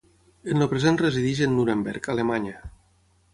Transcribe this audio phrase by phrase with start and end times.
[0.53, 2.57] En el present resideix en Nuremberg, Alemanya.